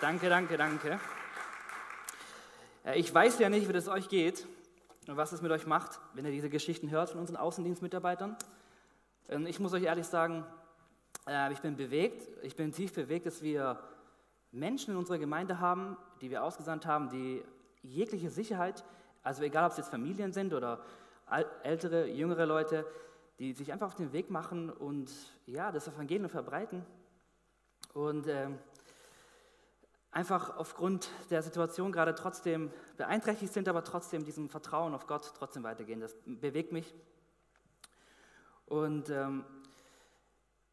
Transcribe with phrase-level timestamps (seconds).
[0.00, 1.00] Danke, danke, danke.
[2.94, 4.46] Ich weiß ja nicht, wie das euch geht
[5.08, 8.36] und was es mit euch macht, wenn ihr diese Geschichten hört von unseren Außendienstmitarbeitern.
[9.28, 10.46] Ähm, ich muss euch ehrlich sagen,
[11.26, 13.80] äh, ich bin bewegt, ich bin tief bewegt, dass wir
[14.52, 17.42] Menschen in unserer Gemeinde haben, die wir ausgesandt haben, die
[17.82, 18.84] jegliche Sicherheit,
[19.24, 20.80] also egal ob es jetzt Familien sind oder
[21.64, 22.86] ältere, jüngere Leute,
[23.40, 25.10] die sich einfach auf den Weg machen und
[25.46, 26.86] ja, das Evangelium verbreiten.
[27.94, 28.48] Und äh,
[30.18, 35.62] einfach aufgrund der Situation gerade trotzdem beeinträchtigt sind, aber trotzdem diesem Vertrauen auf Gott trotzdem
[35.62, 36.00] weitergehen.
[36.00, 36.92] Das bewegt mich.
[38.66, 39.44] Und ähm,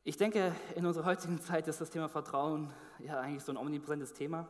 [0.03, 4.13] ich denke, in unserer heutigen Zeit ist das Thema Vertrauen ja eigentlich so ein omnipräsentes
[4.13, 4.47] Thema.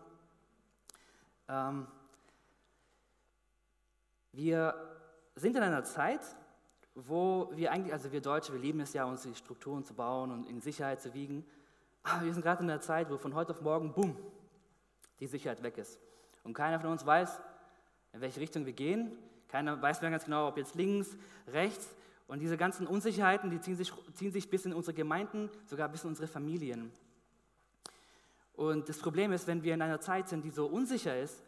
[1.50, 1.88] Ähm,
[4.32, 4.76] wir
[5.36, 6.22] sind in einer Zeit,
[6.96, 10.32] wo wir eigentlich, also wir Deutsche, wir lieben es ja, uns die Strukturen zu bauen
[10.32, 11.46] und in Sicherheit zu wiegen.
[12.04, 14.16] Aber wir sind gerade in einer Zeit, wo von heute auf morgen, bumm,
[15.20, 16.00] die Sicherheit weg ist.
[16.44, 17.42] Und keiner von uns weiß,
[18.14, 19.12] in welche Richtung wir gehen.
[19.48, 21.16] Keiner weiß mehr ganz genau, ob jetzt links,
[21.48, 21.90] rechts.
[22.28, 26.04] Und diese ganzen Unsicherheiten, die ziehen sich, ziehen sich bis in unsere Gemeinden, sogar bis
[26.04, 26.92] in unsere Familien.
[28.54, 31.44] Und das Problem ist, wenn wir in einer Zeit sind, die so unsicher ist,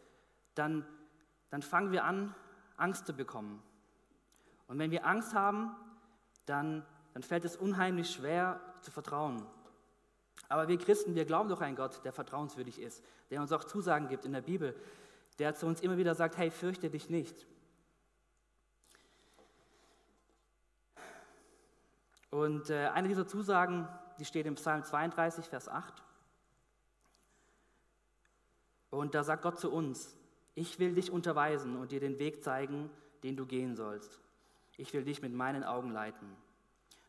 [0.54, 0.84] dann,
[1.50, 2.34] dann fangen wir an,
[2.76, 3.62] Angst zu bekommen.
[4.68, 5.74] Und wenn wir Angst haben,
[6.46, 9.44] dann, dann fällt es unheimlich schwer zu vertrauen.
[10.48, 14.08] Aber wir Christen, wir glauben doch an Gott, der vertrauenswürdig ist, der uns auch Zusagen
[14.08, 14.74] gibt in der Bibel,
[15.38, 17.46] der zu uns immer wieder sagt, hey, fürchte dich nicht.
[22.30, 26.02] Und äh, eine dieser Zusagen, die steht im Psalm 32, Vers 8.
[28.90, 30.16] Und da sagt Gott zu uns,
[30.54, 32.90] ich will dich unterweisen und dir den Weg zeigen,
[33.22, 34.20] den du gehen sollst.
[34.76, 36.28] Ich will dich mit meinen Augen leiten.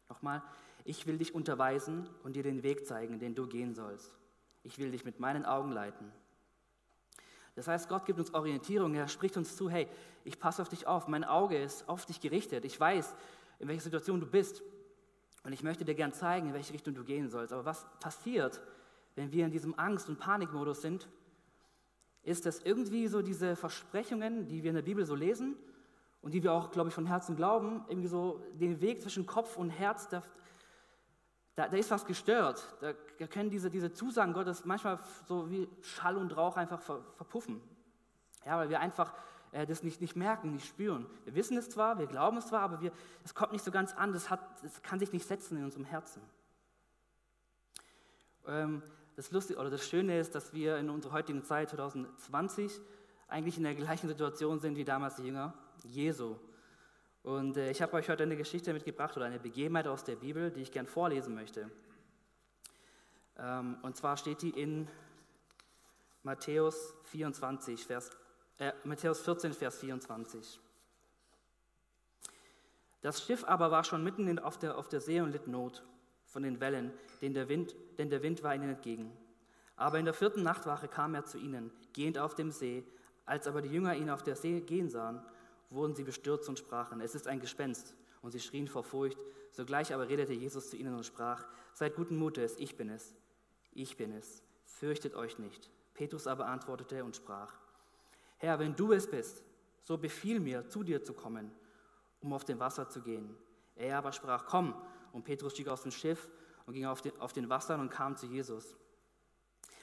[0.08, 0.42] Nochmal,
[0.90, 4.18] ich will dich unterweisen und dir den Weg zeigen, den du gehen sollst.
[4.64, 6.12] Ich will dich mit meinen Augen leiten.
[7.56, 9.88] Das heißt, Gott gibt uns Orientierung, er spricht uns zu, hey,
[10.24, 13.16] ich passe auf dich auf, mein Auge ist auf dich gerichtet, ich weiß,
[13.60, 14.64] in welcher Situation du bist
[15.44, 17.54] und ich möchte dir gern zeigen, in welche Richtung du gehen sollst.
[17.54, 18.60] Aber was passiert,
[19.16, 21.08] wenn wir in diesem Angst- und Panikmodus sind,
[22.24, 25.56] ist, dass irgendwie so diese Versprechungen, die wir in der Bibel so lesen
[26.22, 29.56] und die wir auch, glaube ich, von Herzen glauben, irgendwie so den Weg zwischen Kopf
[29.56, 30.10] und Herz,
[31.60, 32.64] da, da, ist was gestört.
[32.80, 34.98] Da, da, können diese, diese Zusagen Gottes manchmal
[35.28, 37.60] so wie Schall und Rauch einfach ver, verpuffen.
[38.46, 39.14] Ja, weil wir einfach
[39.52, 41.06] äh, das nicht, nicht merken, nicht spüren.
[41.26, 42.80] Wir wissen es zwar, wir glauben es zwar, aber
[43.26, 45.84] es kommt nicht so ganz an, das, hat, das kann sich nicht setzen in unserem
[45.84, 46.22] Herzen.
[48.48, 48.82] Ähm,
[49.18, 52.80] das Lustige oder das Schöne ist, dass wir in unserer heutigen Zeit 2020
[53.28, 55.54] eigentlich in der gleichen Situation sind wie damals die Jünger
[55.84, 56.38] Jesu.
[57.24, 60.52] Und äh, ich habe euch heute eine Geschichte mitgebracht oder eine Begebenheit aus der Bibel,
[60.52, 61.70] die ich gern vorlesen möchte.
[63.38, 64.88] Ähm, und zwar steht die in
[66.24, 68.12] Matthäus 24, Vers,
[68.58, 70.60] äh, Matthäus 14, Vers 24.
[73.02, 75.84] Das Schiff aber war schon mitten auf, der, auf der See und litt Not
[76.26, 76.92] von den Wellen,
[77.22, 79.12] denn der, Wind, denn der Wind war ihnen entgegen.
[79.78, 82.84] Aber in der vierten Nachtwache kam er zu ihnen, gehend auf dem See.
[83.26, 85.22] Als aber die Jünger ihn auf der See gehen sahen,
[85.70, 87.96] wurden sie bestürzt und sprachen, es ist ein Gespenst.
[88.22, 89.18] Und sie schrien vor Furcht.
[89.52, 93.16] Sogleich aber redete Jesus zu ihnen und sprach, seid guten Mutes, ich bin es,
[93.72, 95.70] ich bin es, fürchtet euch nicht.
[95.94, 97.54] Petrus aber antwortete und sprach,
[98.38, 99.44] Herr, wenn du es bist,
[99.82, 101.52] so befiehl mir, zu dir zu kommen,
[102.22, 103.36] um auf dem Wasser zu gehen.
[103.76, 104.76] Er aber sprach, komm.
[105.14, 106.30] Und Petrus stieg aus dem Schiff
[106.66, 108.76] und ging auf den, auf den Wassern und kam zu Jesus.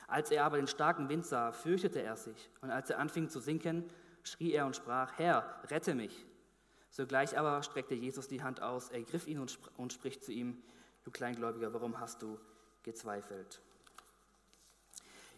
[0.06, 2.50] Als er aber den starken Wind sah, fürchtete er sich.
[2.60, 3.91] Und als er anfing zu sinken,
[4.26, 6.26] schrie er und sprach, Herr, rette mich.
[6.91, 10.62] Sogleich aber streckte Jesus die Hand aus, ergriff ihn und, sp und spricht zu ihm,
[11.04, 12.38] du Kleingläubiger, warum hast du
[12.82, 13.60] gezweifelt?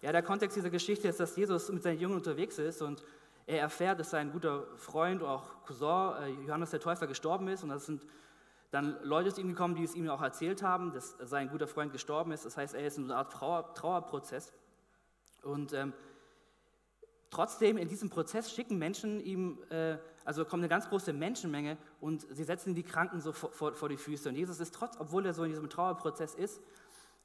[0.00, 3.02] Ja, der Kontext dieser Geschichte ist, dass Jesus mit seinen Jungen unterwegs ist und
[3.46, 7.70] er erfährt, dass sein guter Freund, auch Cousin äh, Johannes der Täufer gestorben ist und
[7.70, 8.06] das sind
[8.70, 11.90] dann Leute zu ihm gekommen, die es ihm auch erzählt haben, dass sein guter Freund
[11.90, 12.44] gestorben ist.
[12.44, 14.52] Das heißt, er ist in einer Art Trauer, Trauerprozess.
[15.42, 15.94] Und ähm,
[17.30, 22.26] trotzdem in diesem Prozess schicken Menschen ihm, äh, also kommt eine ganz große Menschenmenge und
[22.30, 24.28] sie setzen die Kranken so vor, vor, vor die Füße.
[24.28, 26.60] Und Jesus ist trotz, obwohl er so in diesem Trauerprozess ist,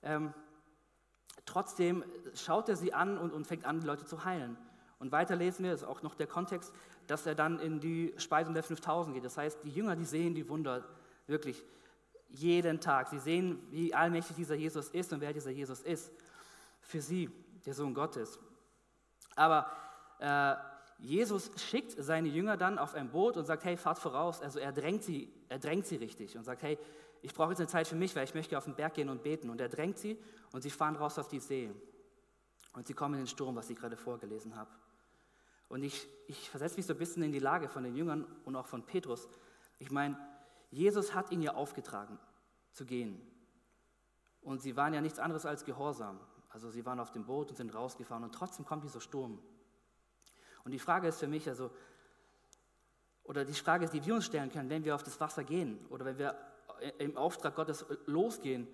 [0.01, 0.33] ähm,
[1.45, 2.03] trotzdem
[2.33, 4.57] schaut er sie an und, und fängt an, die Leute zu heilen.
[4.99, 6.73] Und weiter lesen wir, das ist auch noch der Kontext,
[7.07, 9.25] dass er dann in die Speisung der 5000 geht.
[9.25, 10.85] Das heißt, die Jünger, die sehen die Wunder
[11.27, 11.61] wirklich
[12.29, 13.09] jeden Tag.
[13.09, 16.11] Sie sehen, wie allmächtig dieser Jesus ist und wer dieser Jesus ist.
[16.81, 17.29] Für sie,
[17.65, 18.39] der Sohn Gottes.
[19.35, 19.71] Aber
[20.23, 20.55] äh,
[20.99, 24.41] Jesus schickt seine Jünger dann auf ein Boot und sagt, hey, fahrt voraus.
[24.41, 26.79] Also er drängt sie, er drängt sie richtig und sagt, hey,
[27.21, 29.21] ich brauche jetzt eine Zeit für mich, weil ich möchte auf den Berg gehen und
[29.21, 29.49] beten.
[29.49, 30.17] Und er drängt sie
[30.53, 31.69] und sie fahren raus auf die See.
[32.73, 34.71] Und sie kommen in den Sturm, was ich gerade vorgelesen habe.
[35.67, 38.55] Und ich, ich versetze mich so ein bisschen in die Lage von den Jüngern und
[38.55, 39.27] auch von Petrus.
[39.79, 40.17] Ich meine,
[40.71, 42.17] Jesus hat ihnen ja aufgetragen,
[42.71, 43.21] zu gehen.
[44.41, 46.19] Und sie waren ja nichts anderes als Gehorsam.
[46.49, 49.39] Also sie waren auf dem Boot und sind rausgefahren und trotzdem kommt dieser Sturm.
[50.63, 51.71] Und die Frage ist für mich, also,
[53.23, 56.05] oder die Frage, die wir uns stellen können, wenn wir auf das Wasser gehen oder
[56.05, 56.35] wenn wir
[56.97, 58.67] im Auftrag Gottes losgehen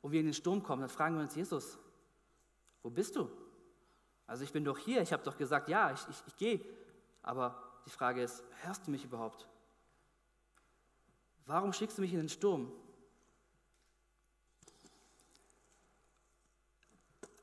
[0.00, 1.78] und wir in den Sturm kommen, dann fragen wir uns, Jesus,
[2.82, 3.30] wo bist du?
[4.26, 6.60] Also ich bin doch hier, ich habe doch gesagt, ja, ich, ich, ich gehe.
[7.22, 9.46] Aber die Frage ist, hörst du mich überhaupt?
[11.46, 12.72] Warum schickst du mich in den Sturm?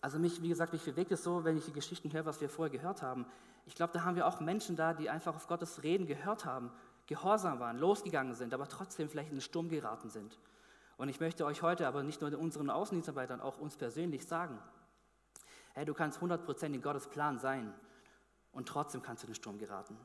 [0.02, 2.50] Also mich, wie gesagt, mich bewegt es so, wenn ich die Geschichten höre, was wir
[2.50, 3.26] vorher gehört haben.
[3.70, 6.72] Ich glaube, da haben wir auch Menschen da, die einfach auf Gottes Reden gehört haben,
[7.06, 10.40] gehorsam waren, losgegangen sind, aber trotzdem vielleicht in den Sturm geraten sind.
[10.98, 14.58] Und ich möchte euch heute aber nicht nur unseren Außendienstarbeitern, auch uns persönlich sagen,
[15.76, 17.72] hey, du kannst 100% in Gottes Plan sein
[18.54, 19.96] und trotzdem kannst du in den Sturm geraten.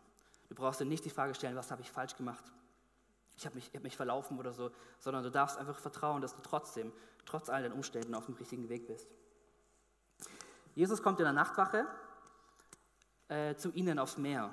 [0.51, 2.45] Du brauchst dir nicht die Frage stellen, was habe ich falsch gemacht?
[3.39, 6.43] Ich habe mich, hab mich verlaufen oder so, sondern du darfst einfach vertrauen, dass du
[6.43, 6.93] trotzdem,
[7.25, 9.09] trotz all den Umständen, auf dem richtigen Weg bist.
[10.75, 11.87] Jesus kommt in der Nachtwache
[13.29, 14.53] äh, zu ihnen aufs Meer.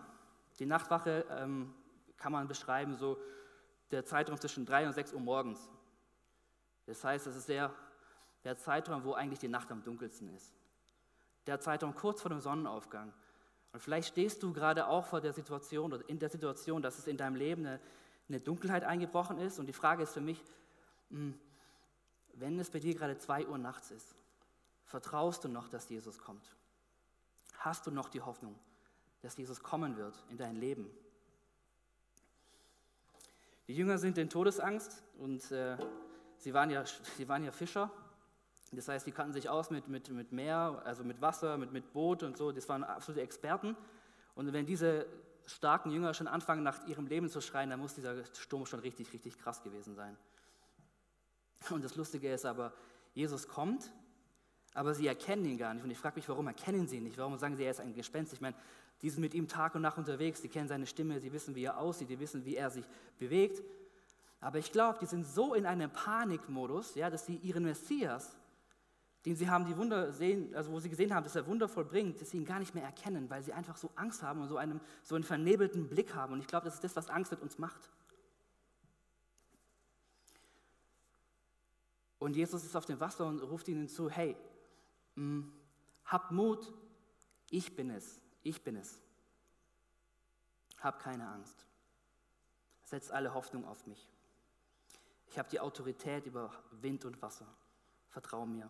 [0.59, 1.73] Die Nachtwache ähm,
[2.18, 3.18] kann man beschreiben, so
[3.91, 5.69] der Zeitraum zwischen 3 und 6 Uhr morgens.
[6.85, 7.73] Das heißt, es ist der,
[8.44, 10.53] der Zeitraum, wo eigentlich die Nacht am dunkelsten ist.
[11.47, 13.13] Der Zeitraum kurz vor dem Sonnenaufgang.
[13.73, 17.07] Und vielleicht stehst du gerade auch vor der Situation oder in der Situation, dass es
[17.07, 17.79] in deinem Leben eine,
[18.27, 19.59] eine Dunkelheit eingebrochen ist.
[19.59, 20.44] Und die Frage ist für mich,
[21.09, 21.39] hm,
[22.33, 24.15] wenn es bei dir gerade 2 Uhr nachts ist,
[24.91, 26.45] Vertraust du noch, dass Jesus kommt?
[27.63, 28.56] Hast du noch die Hoffnung,
[29.22, 30.90] dass Jesus kommen wird in dein Leben?
[33.68, 35.78] Die Jünger sind in Todesangst und äh,
[36.38, 37.92] sie, waren ja, sie waren ja Fischer.
[38.72, 41.94] Das heißt, die kannten sich aus mit, mit, mit Meer, also mit Wasser, mit, mit
[41.94, 42.52] Boot und so.
[42.52, 43.78] Das waren absolute Experten.
[44.34, 45.06] Und wenn diese
[45.46, 49.14] starken Jünger schon anfangen, nach ihrem Leben zu schreien, dann muss dieser Sturm schon richtig,
[49.14, 50.18] richtig krass gewesen sein.
[51.69, 52.74] Und das Lustige ist aber,
[53.14, 53.92] Jesus kommt
[54.73, 55.83] aber sie erkennen ihn gar nicht.
[55.83, 57.18] Und ich frage mich, warum erkennen sie ihn nicht?
[57.18, 58.33] Warum sagen sie, er ist ein Gespenst?
[58.33, 58.56] Ich meine,
[59.01, 61.65] die sind mit ihm Tag und Nacht unterwegs, die kennen seine Stimme, sie wissen, wie
[61.65, 62.85] er aussieht, die wissen, wie er sich
[63.18, 63.63] bewegt.
[64.39, 68.35] Aber ich glaube, die sind so in einem Panikmodus, ja, dass sie ihren Messias,
[69.25, 72.19] den sie haben, die Wunder sehen, also wo sie gesehen haben, dass er Wunder vollbringt,
[72.21, 74.57] dass sie ihn gar nicht mehr erkennen, weil sie einfach so Angst haben und so,
[74.57, 76.33] einem, so einen vernebelten Blick haben.
[76.33, 77.89] Und ich glaube, das ist das, was Angst mit uns macht.
[82.18, 84.35] Und Jesus ist auf dem Wasser und ruft ihnen zu, hey,
[86.06, 86.74] hab Mut,
[87.50, 89.00] ich bin es, ich bin es.
[90.80, 91.66] Hab keine Angst.
[92.84, 94.10] Setz alle Hoffnung auf mich.
[95.28, 97.48] Ich habe die Autorität über Wind und Wasser.
[98.10, 98.69] Vertrau mir.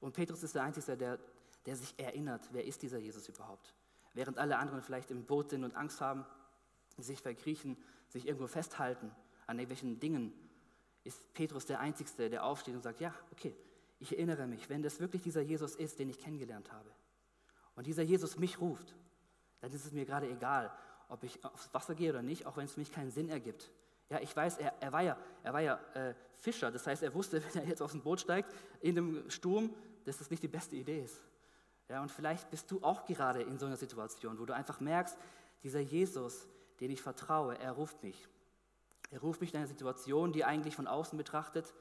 [0.00, 1.18] Und Petrus ist der Einzige, der,
[1.66, 3.74] der sich erinnert, wer ist dieser Jesus überhaupt?
[4.14, 6.24] Während alle anderen vielleicht im Boot sind und Angst haben,
[6.98, 7.76] sich verkriechen,
[8.08, 9.14] sich irgendwo festhalten
[9.46, 10.32] an irgendwelchen Dingen,
[11.04, 13.54] ist Petrus der Einzige, der aufsteht und sagt, ja, okay,
[13.98, 16.90] ich erinnere mich, wenn das wirklich dieser Jesus ist, den ich kennengelernt habe,
[17.74, 18.94] und dieser Jesus mich ruft,
[19.60, 20.70] dann ist es mir gerade egal,
[21.08, 23.70] ob ich aufs Wasser gehe oder nicht, auch wenn es für mich keinen Sinn ergibt.
[24.08, 27.14] Ja, ich weiß, er, er war ja, er war ja äh, Fischer, das heißt, er
[27.14, 29.74] wusste, wenn er jetzt dem Boot steigt, in dem Sturm,
[30.04, 31.22] dass das nicht die beste Idee ist.
[31.88, 35.16] Ja, und vielleicht bist du auch gerade in so einer Situation, wo du einfach merkst,
[35.62, 36.46] dieser Jesus,
[36.80, 38.28] den ich vertraue, er ruft mich.
[39.10, 41.74] Er ruft mich in eine Situation, die eigentlich von außen betrachtet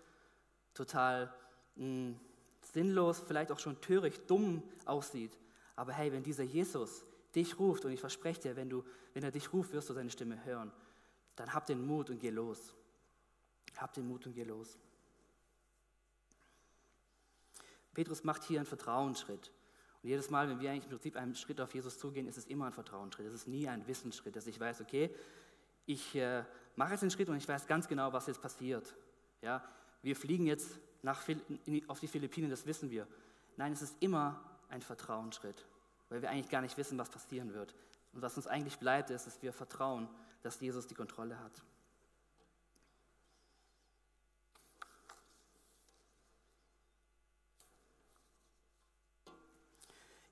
[0.74, 1.34] total
[1.76, 2.20] mh, hm,
[2.62, 5.38] sinnlos, vielleicht auch schon töricht, dumm aussieht.
[5.76, 7.04] Aber hey, wenn dieser Jesus
[7.36, 8.84] dich ruft, und ich verspreche dir, wenn, du,
[9.14, 10.72] wenn er dich ruft, wirst du seine Stimme hören,
[11.36, 12.74] dann hab den Mut und geh los.
[13.78, 14.78] Hab den Mut und geh los.
[17.94, 19.52] Petrus macht hier einen Vertrauensschritt.
[20.02, 22.46] Und jedes Mal, wenn wir eigentlich im Prinzip einen Schritt auf Jesus zugehen, ist es
[22.46, 23.28] immer ein Vertrauensschritt.
[23.28, 25.14] Es ist nie ein Wissensschritt, dass ich weiß, okay,
[25.86, 26.44] ich äh,
[26.80, 28.96] mache jetzt den Schritt und ich weiß ganz genau, was jetzt passiert.
[29.42, 29.62] Ja,
[30.02, 31.22] wir fliegen jetzt nach,
[31.88, 33.06] auf die Philippinen, das wissen wir.
[33.58, 35.66] Nein, es ist immer ein Vertrauensschritt,
[36.08, 37.76] weil wir eigentlich gar nicht wissen, was passieren wird.
[38.14, 40.08] Und was uns eigentlich bleibt, ist, dass wir vertrauen,
[40.42, 41.52] dass Jesus die Kontrolle hat.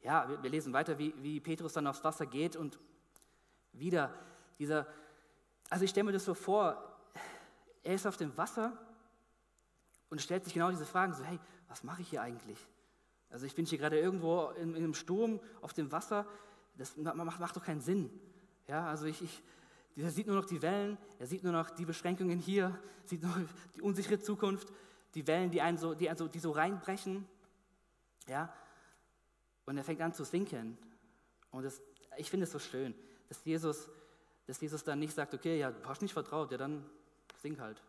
[0.01, 2.79] Ja, wir, lesen weiter, wie, wie Petrus dann aufs Wasser geht und
[3.73, 4.13] wieder
[4.59, 4.87] dieser
[5.69, 6.81] also ich stelle mir das so vor,
[7.83, 8.77] er ist auf dem Wasser
[10.09, 12.59] und stellt sich genau diese Fragen, so hey, was mache ich hier eigentlich?
[13.29, 16.25] Also ich bin hier gerade irgendwo in, in, einem Sturm auf dem Wasser,
[16.77, 18.09] das macht, macht doch keinen Sinn.
[18.67, 19.43] Ja, also ich, ich,
[19.95, 23.33] er sieht nur noch die Wellen, er sieht nur noch die Beschränkungen hier, sieht nur
[23.75, 24.71] die unsichere Zukunft.
[25.15, 27.27] die Wellen, die, einen so, die, einen so, die so reinbrechen.
[28.27, 28.53] Ja?
[29.65, 30.77] Und er fängt an zu sinken.
[31.51, 31.81] Und das,
[32.17, 32.93] ich finde es so schön,
[33.27, 33.89] dass Jesus,
[34.47, 36.83] dass Jesus dann nicht sagt, okay, ja, du hast nicht vertraut, ja, dann
[37.37, 37.81] sink halt.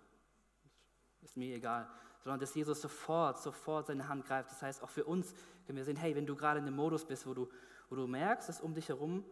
[1.22, 1.88] Ist mir egal.
[2.22, 4.50] Sondern dass Jesus sofort, sofort seine Hand greift.
[4.50, 5.34] Das heißt, auch für uns
[5.66, 7.48] können wir sehen, hey, wenn du gerade in einem Modus bist, wo du,
[7.88, 9.24] wo du merkst, dass um dich herum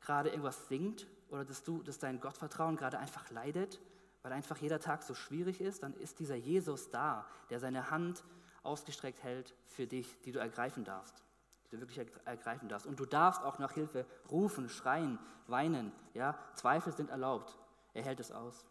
[0.00, 3.80] gerade irgendwas sinkt oder dass, du, dass dein Gottvertrauen gerade einfach leidet,
[4.22, 8.24] weil einfach jeder Tag so schwierig ist, dann ist dieser Jesus da, der seine Hand
[8.62, 11.24] ausgestreckt hält für dich, die du ergreifen darfst,
[11.70, 12.86] die du wirklich ergreifen darfst.
[12.86, 15.92] Und du darfst auch nach Hilfe rufen, schreien, weinen.
[16.14, 16.38] Ja?
[16.54, 17.58] Zweifel sind erlaubt.
[17.94, 18.64] Er hält es aus.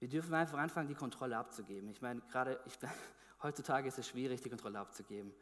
[0.00, 1.88] Wir dürfen einfach anfangen, die Kontrolle abzugeben.
[1.90, 2.78] Ich meine, gerade ich,
[3.42, 5.32] heutzutage ist es schwierig, die Kontrolle abzugeben.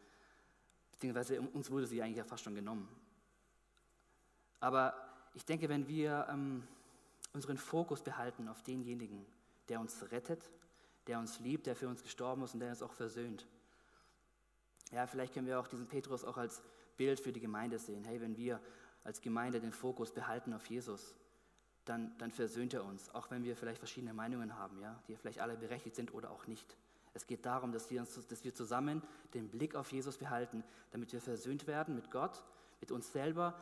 [0.92, 2.88] Beziehungsweise uns wurde sie eigentlich ja fast schon genommen.
[4.60, 4.94] Aber
[5.34, 6.66] ich denke, wenn wir ähm,
[7.34, 9.26] unseren Fokus behalten auf denjenigen,
[9.68, 10.50] der uns rettet,
[11.06, 13.46] der uns liebt, der für uns gestorben ist und der uns auch versöhnt.
[14.92, 16.62] Ja, vielleicht können wir auch diesen Petrus auch als
[16.96, 18.04] Bild für die Gemeinde sehen.
[18.04, 18.60] Hey, wenn wir
[19.04, 21.14] als Gemeinde den Fokus behalten auf Jesus,
[21.84, 25.40] dann, dann versöhnt er uns, auch wenn wir vielleicht verschiedene Meinungen haben, ja, die vielleicht
[25.40, 26.76] alle berechtigt sind oder auch nicht.
[27.14, 31.12] Es geht darum, dass wir, uns, dass wir zusammen den Blick auf Jesus behalten, damit
[31.12, 32.42] wir versöhnt werden mit Gott,
[32.80, 33.54] mit uns selber,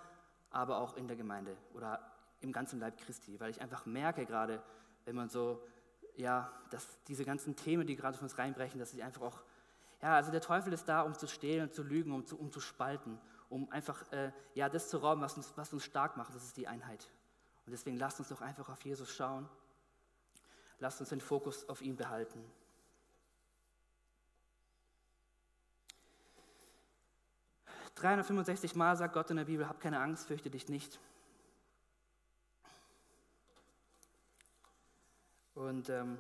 [0.51, 2.01] aber auch in der Gemeinde oder
[2.41, 3.39] im ganzen Leib Christi.
[3.39, 4.63] Weil ich einfach merke gerade,
[5.05, 5.63] wenn man so,
[6.17, 9.43] ja, dass diese ganzen Themen, die gerade von uns reinbrechen, dass ich einfach auch,
[10.03, 12.61] ja, also der Teufel ist da, um zu stehlen, zu lügen, um zu, um zu
[12.61, 13.19] spalten,
[13.49, 16.57] um einfach, äh, ja, das zu rauben, was uns, was uns stark macht, das ist
[16.57, 17.09] die Einheit.
[17.67, 19.49] Und deswegen lasst uns doch einfach auf Jesus schauen.
[20.81, 22.45] Lasst uns den Fokus auf ihn behalten.
[27.95, 30.99] 365 Mal sagt Gott in der Bibel, hab keine Angst, fürchte dich nicht.
[35.55, 36.19] Und ähm,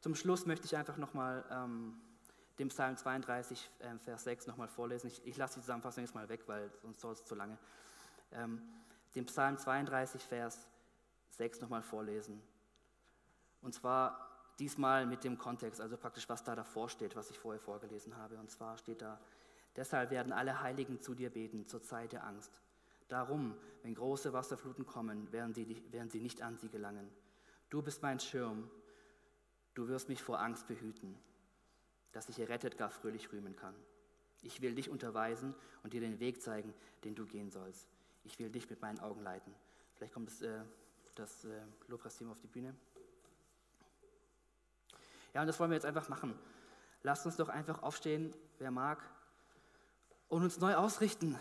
[0.00, 1.96] zum Schluss möchte ich einfach nochmal ähm,
[2.58, 5.08] den Psalm 32, äh, Vers 6 nochmal vorlesen.
[5.08, 7.58] Ich, ich lasse die Zusammenfassung jetzt mal weg, weil sonst dauert es zu lange.
[8.32, 8.60] Ähm,
[9.14, 10.66] den Psalm 32, Vers
[11.30, 12.42] 6 nochmal vorlesen.
[13.62, 17.60] Und zwar diesmal mit dem Kontext, also praktisch was da davor steht, was ich vorher
[17.60, 18.36] vorgelesen habe.
[18.36, 19.18] Und zwar steht da,
[19.76, 22.52] Deshalb werden alle Heiligen zu dir beten zur Zeit der Angst.
[23.08, 27.10] Darum, wenn große Wasserfluten kommen, werden sie, werden sie nicht an sie gelangen.
[27.74, 28.70] Du bist mein Schirm,
[29.74, 31.18] du wirst mich vor Angst behüten,
[32.12, 33.74] dass ich errettet gar fröhlich rühmen kann.
[34.42, 37.88] Ich will dich unterweisen und dir den Weg zeigen, den du gehen sollst.
[38.22, 39.52] Ich will dich mit meinen Augen leiten.
[39.96, 40.60] Vielleicht kommt das, äh,
[41.16, 42.76] das äh, Lobpreisteam auf die Bühne.
[45.32, 46.38] Ja, und das wollen wir jetzt einfach machen.
[47.02, 49.02] Lasst uns doch einfach aufstehen, wer mag
[50.28, 51.36] und uns neu ausrichten,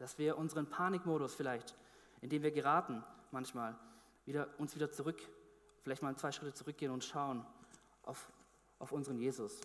[0.00, 1.76] dass wir unseren Panikmodus vielleicht,
[2.22, 3.78] in dem wir geraten manchmal,
[4.28, 5.20] wieder, uns wieder zurück,
[5.82, 7.44] vielleicht mal zwei Schritte zurückgehen und schauen
[8.04, 8.30] auf,
[8.78, 9.60] auf unseren Jesus.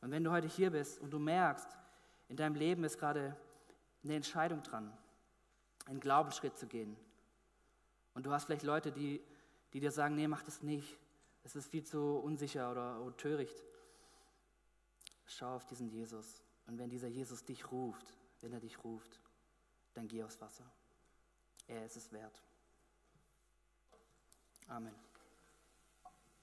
[0.00, 1.68] Und wenn du heute hier bist und du merkst,
[2.28, 3.36] in deinem Leben ist gerade
[4.02, 4.92] eine Entscheidung dran,
[5.86, 6.96] einen Glaubensschritt zu gehen,
[8.12, 9.22] und du hast vielleicht Leute, die,
[9.72, 10.98] die dir sagen, nee, mach das nicht,
[11.44, 13.62] es ist viel zu unsicher oder, oder töricht,
[15.30, 16.42] Schau auf diesen Jesus.
[16.66, 19.20] Und wenn dieser Jesus dich ruft, wenn er dich ruft,
[19.94, 20.64] dann geh aufs Wasser.
[21.68, 22.42] Er ist es wert.
[24.68, 24.94] Amen.